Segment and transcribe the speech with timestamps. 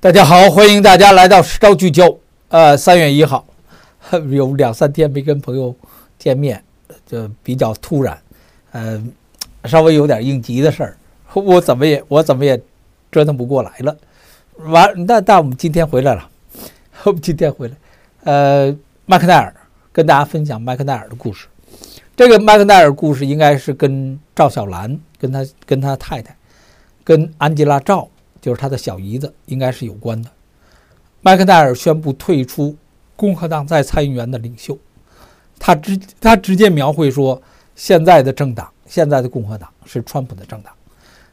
[0.00, 2.16] 大家好，欢迎大家来到实招聚焦。
[2.50, 3.44] 呃，三月一号，
[4.30, 5.74] 有两三天没跟朋友
[6.16, 6.62] 见面，
[7.04, 8.16] 就比较突然，
[8.70, 9.04] 呃，
[9.64, 10.96] 稍微有点应急的事儿，
[11.34, 12.56] 我怎么也我怎么也
[13.10, 13.96] 折腾不过来了。
[14.58, 16.28] 完，那但我们今天回来了，
[17.02, 17.74] 我们今天回来，
[18.22, 19.52] 呃，麦克奈尔
[19.90, 21.48] 跟大家分享麦克奈尔的故事。
[22.16, 26.36] 这个麦克奈尔故事应该是跟赵小兰、跟他、跟他太太、
[27.02, 28.08] 跟安吉拉赵，
[28.40, 30.30] 就是他的小姨子，应该是有关的。
[31.20, 32.76] 麦克奈尔宣布退出
[33.16, 34.78] 共和党在参议员的领袖，
[35.58, 37.40] 他直他直接描绘说，
[37.74, 40.72] 现在的政党、现在的共和党是川普的政党。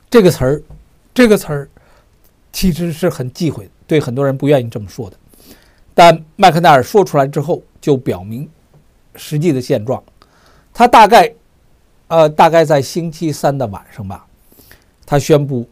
[0.10, 0.62] 这个词儿，
[1.14, 1.70] 这个词儿
[2.52, 5.18] 其实是很忌讳的，对很多人不愿意这么说的。
[5.94, 8.50] 但麦克奈尔说出来之后，就表明
[9.16, 10.04] 实际的现状。
[10.74, 11.32] 他大概，
[12.08, 14.26] 呃，大概在星期三的晚上吧，
[15.06, 15.68] 他宣布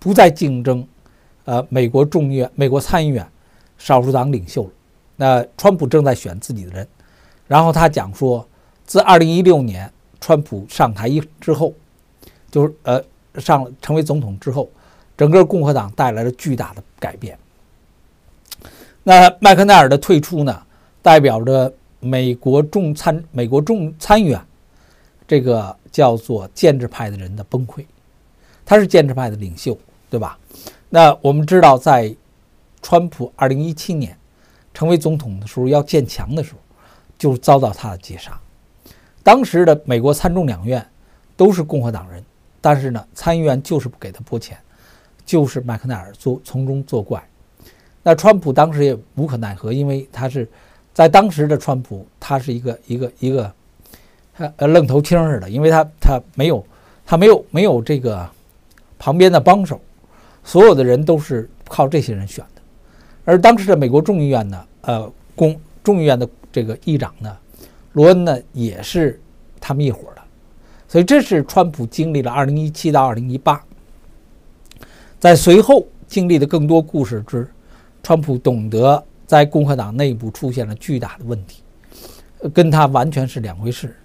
[0.00, 0.84] 不再竞争，
[1.44, 3.24] 呃，美国众议院、美国参议院
[3.78, 4.70] 少数党领袖了。
[5.14, 6.88] 那川普正在选自己的人，
[7.46, 8.44] 然后他讲说，
[8.84, 11.72] 自2016年川普上台一之后，
[12.50, 13.00] 就是呃
[13.36, 14.68] 上成为总统之后，
[15.16, 17.38] 整个共和党带来了巨大的改变。
[19.04, 20.60] 那麦克奈尔的退出呢，
[21.00, 21.72] 代表着。
[22.02, 24.40] 美国众参美国众参议院，
[25.28, 27.84] 这个叫做建制派的人的崩溃，
[28.64, 29.76] 他是建制派的领袖，
[30.10, 30.38] 对吧？
[30.90, 32.14] 那我们知道，在
[32.82, 34.14] 川普二零一七年
[34.74, 36.58] 成为总统的时候要建墙的时候，
[37.16, 38.38] 就遭到他的截杀。
[39.22, 40.84] 当时的美国参众两院
[41.36, 42.22] 都是共和党人，
[42.60, 44.58] 但是呢，参议院就是不给他拨钱，
[45.24, 47.22] 就是麦克奈尔做从中作怪。
[48.02, 50.46] 那川普当时也无可奈何，因为他是。
[50.92, 53.50] 在当时的川普，他是一个一个一个，
[54.56, 56.66] 呃愣头青似的，因为他他没有
[57.06, 58.28] 他没有没有这个
[58.98, 59.80] 旁边的帮手，
[60.44, 62.62] 所有的人都是靠这些人选的。
[63.24, 67.36] 而当时的美国众议院呢，呃，公众议院的这个议长呢，
[67.92, 69.20] 罗恩呢，也是
[69.60, 70.22] 他们一伙的。
[70.88, 73.58] 所以这是川普经历了2017到2018，
[75.18, 77.48] 在随后经历的更多故事之，
[78.02, 79.02] 川普懂得。
[79.30, 81.62] 在共和党内部出现了巨大的问题，
[82.52, 83.96] 跟他完全是两回事，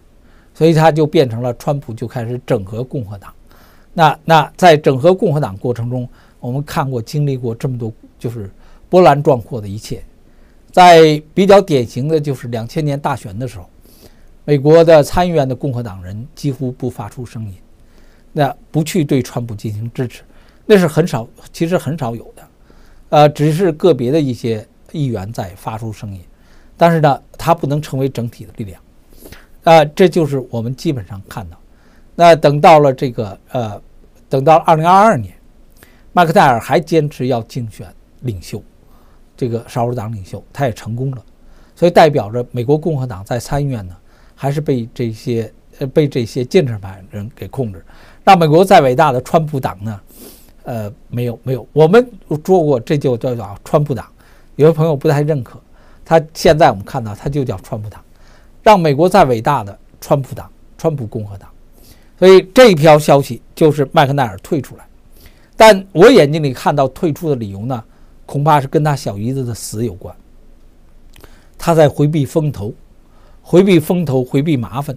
[0.53, 3.34] 所以他就变成了川普就开始整合共和党。
[3.91, 6.07] 那那在整合共和党过程中，
[6.45, 8.51] 我们看过经历过这么多，就是
[8.89, 10.03] 波澜壮阔的一切。
[10.72, 13.66] 在比较典型的就是两千年大选的时候，
[14.44, 17.53] 美国的参议院的共和党人几乎不发出声音，
[18.34, 20.22] 那不去对川普进行支持，
[20.66, 22.47] 那是很少，其实很少有的，
[23.09, 24.66] 呃，只是个别的一些。
[24.91, 26.22] 议员在发出声音，
[26.78, 28.81] 但是呢，它不能成为整体的力量，
[29.66, 31.57] 啊，这就是我们基本上看到。
[32.16, 33.81] 那等到了这个呃，
[34.29, 35.34] 等到二零二二年，
[36.15, 37.85] 麦克戴尔还坚持要竞选
[38.21, 38.63] 领袖，
[39.35, 41.21] 这个少数党领袖，他也成功了，
[41.75, 43.93] 所以代表着美国共和党在参议院呢，
[44.33, 47.83] 还是被这些呃被这些建制派人给控制。
[48.23, 49.99] 让美国再伟大的川普党呢，
[50.63, 52.09] 呃，没有没有，我们
[52.45, 54.07] 说过这就叫叫川普党。
[54.55, 55.59] 有的朋友不太认可，
[56.05, 58.01] 他现在我们看到他就叫川普党，
[58.63, 61.49] 让美国再伟大的川普党、川普共和党，
[62.17, 64.87] 所以这一条消息就是麦克奈尔退出来，
[65.57, 67.83] 但我眼睛里看到退出的理由呢，
[68.25, 70.16] 恐怕是跟他小姨子的死有关，
[71.57, 72.73] 他在回避风头，
[73.41, 74.95] 回避风头，回避麻烦，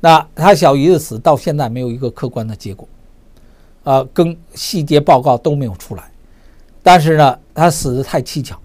[0.00, 2.88] 那他小姨子死到现在没有一个客观的结果，
[3.84, 6.10] 呃，跟细节报告都没有出来，
[6.82, 8.58] 但是呢，他死的太蹊跷。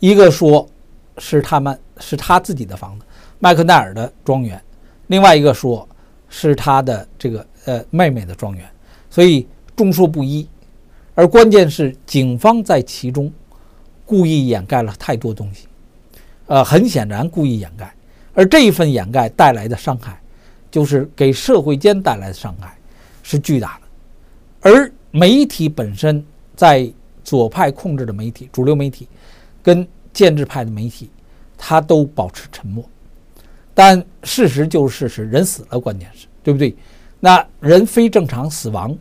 [0.00, 0.68] 一个说，
[1.16, 3.06] 是他们是他自己的房子，
[3.38, 4.58] 麦克奈尔的庄园；
[5.06, 5.88] 另外一个说，
[6.28, 8.68] 是他的这个呃妹妹的庄园，
[9.08, 10.46] 所以众说不一。
[11.14, 13.32] 而关键是警方在其中
[14.04, 15.66] 故意掩盖了太多东西，
[16.46, 17.94] 呃，很显然故意掩盖。
[18.34, 20.20] 而这一份掩盖带来的伤害，
[20.70, 22.76] 就是给社会间带来的伤害
[23.22, 24.70] 是巨大的。
[24.70, 26.24] 而媒体本身，
[26.56, 26.92] 在
[27.22, 29.08] 左派控制的媒体，主流媒体。
[29.62, 31.08] 跟建制派的媒体，
[31.56, 32.84] 他都保持沉默，
[33.72, 36.76] 但事实就是事实，人死了，关键是对不对？
[37.18, 38.94] 那人非正常死亡，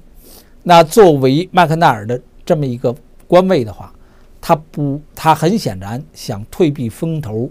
[0.63, 2.95] 那作为麦克奈尔的这么一个
[3.27, 3.93] 官位的话，
[4.41, 7.49] 他不，他很显然想退避风头，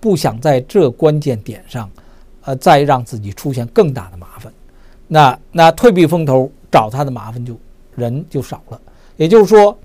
[0.00, 1.90] 不想在这关键点上，
[2.42, 4.52] 呃，再让自己出现更大的麻烦。
[5.08, 7.56] 那那退避风头，找他的麻烦就
[7.94, 8.80] 人就少了。
[9.16, 9.76] 也就是说，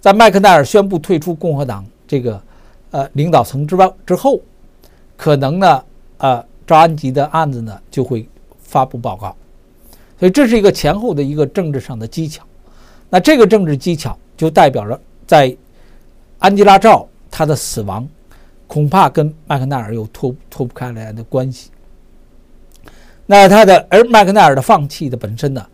[0.00, 1.84] 在麦克奈尔宣布退出共和党。
[2.08, 2.40] 这个，
[2.92, 4.40] 呃，领导层之外之后，
[5.16, 5.84] 可能呢，
[6.18, 8.28] 呃，赵安吉的案子呢就会
[8.60, 9.36] 发布报告，
[10.18, 12.42] 所以这是一个前后的一个政治上的技巧。
[13.08, 15.56] 那这个政治技巧就代表着在
[16.38, 18.08] 安吉拉赵他的死亡，
[18.66, 21.70] 恐怕跟麦克奈尔有脱脱不开来的关系。
[23.26, 25.66] 那他的而麦克奈尔的放弃的本身呢，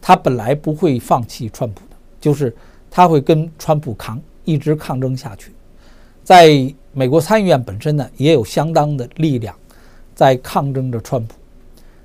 [0.00, 2.54] 他本来不会放弃川普的，就是
[2.90, 5.52] 他会跟川普抗一直抗争下去。
[6.24, 9.54] 在美国参议院本身呢，也有相当的力量
[10.14, 11.34] 在抗争着川普，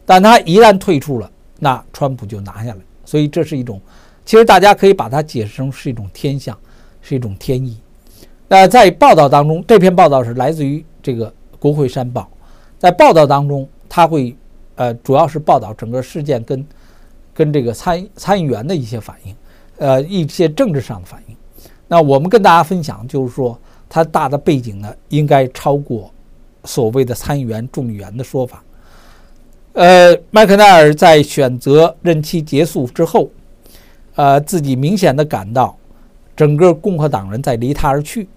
[0.06, 2.80] 但他一旦退出了，那川普就拿下来。
[3.06, 3.80] 所以这是一种，
[4.26, 6.58] 其实大家可以把它解释成是一种天象，
[7.02, 7.80] 是一种天意。
[8.50, 11.28] 那在报道当中，这篇报道是来自于这个
[11.60, 12.22] 《国会山报》，
[12.78, 14.36] 在报道当中，他会。
[14.76, 16.66] 呃，主要是报道整个事件跟
[17.36, 19.36] 跟这个参参议员的一些反应，
[19.78, 21.36] 呃，一些政治上的反应。
[21.88, 26.12] 那我们跟大家分享，就是说它大的背景呢，应该超过
[26.64, 28.64] 所谓的参议员、众议员的说法。
[29.74, 33.30] 呃，麦克奈尔在选择任期结束之后，
[34.16, 35.78] 呃，自己明显的感到
[36.36, 38.28] 整个共和党人在离他而去。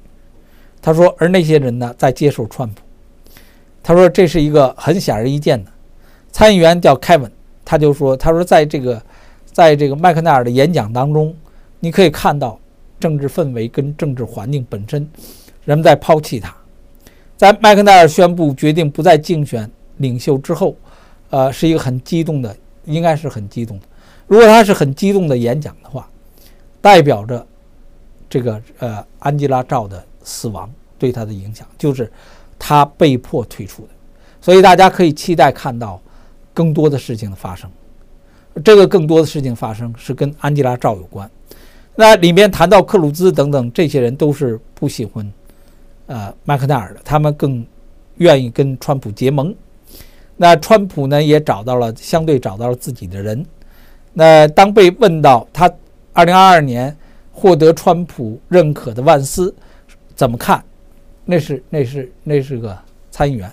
[0.81, 2.81] 他说，而那些人呢，在接受川普。
[3.82, 5.70] 他说，这是一个很显而易见的。
[6.31, 7.31] 参议员叫凯文，
[7.64, 9.02] 他就说：“他说，在这个，
[9.44, 11.34] 在这个麦克奈尔的演讲当中，
[11.81, 12.58] 你可以看到
[13.00, 15.08] 政治氛围跟政治环境本身，
[15.64, 16.54] 人们在抛弃他。
[17.36, 20.76] 在麦克奈尔宣布决定不再竞选领袖之后，
[21.34, 23.86] 呃，是一个很激动的，应该是很激动的。
[24.28, 26.08] 如果他是很激动的演讲的话，
[26.81, 27.44] 代表着
[28.31, 32.10] 这个呃安吉拉赵的死亡对他的影响，就是
[32.58, 33.88] 他被迫退出的。
[34.40, 36.00] 所以大家可以期待看到。”
[36.54, 37.69] 更多的事情的发生，
[38.62, 41.28] 这个更多的事情发生是跟安吉拉赵有关。
[41.96, 45.32] 那里面谈到克鲁兹等等这些人都是不喜欢
[46.06, 47.66] 呃麦克奈尔的，他们更
[48.19, 49.52] 愿意跟川普结盟。
[50.36, 53.44] 那川普呢也找到了相对找到了自己的人。
[54.12, 55.70] 那当被问到他
[56.14, 56.96] 2022年
[57.32, 59.54] 获得川普认可的万斯
[60.14, 60.64] 怎么看，
[61.25, 62.78] 那是那是那是个
[63.10, 63.52] 参议员，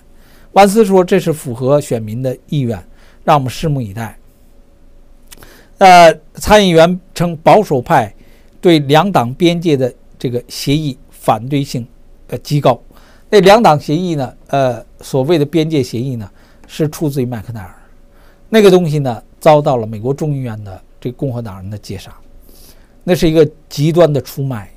[0.52, 2.82] 万斯说这是符合选民的意愿。
[3.24, 4.18] 让我们拭目以待。
[5.78, 8.12] 呃，参议员称保守派
[8.60, 11.86] 对两党边界的这个协议反对性
[12.26, 12.82] 呃极高。
[13.30, 14.34] 那两党协议呢？
[14.48, 16.28] 呃，所谓的边界协议呢，
[16.72, 17.74] 是出自于麦克奈尔。
[18.48, 22.10] 那个东西呢，遭到了美国众议院的这共和党人的截杀。
[23.04, 24.70] 那是一个极端的出卖，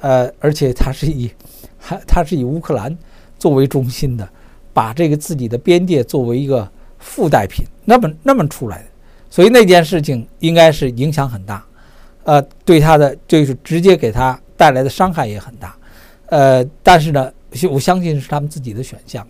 [0.00, 1.30] 呃，而且他是以
[1.78, 2.98] 还他是以乌克兰
[3.38, 4.28] 作为中心的，
[4.72, 6.68] 把这个自己的边界作为一个。
[7.02, 8.84] 附带品那么那么出来的，
[9.30, 11.64] 所以那件事情应该是影响很大，
[12.24, 15.74] 呃，对他的就是直接给他带来的伤害也很大，
[16.26, 17.32] 呃，但是呢，
[17.70, 19.26] 我相信是他们自己的选项，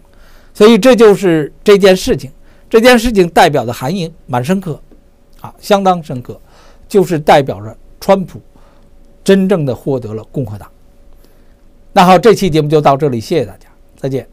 [0.60, 2.30] 所以这就是这件事情，
[2.68, 4.78] 这件事情代表的含义蛮深刻，
[5.40, 6.38] 啊，相当深刻，
[6.86, 8.38] 就是代表着川普
[9.24, 10.70] 真正的获得了共和党。
[11.94, 14.28] 那好，这期节目就到这里，谢谢大家，再见。